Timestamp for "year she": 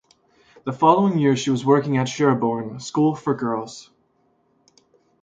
1.19-1.51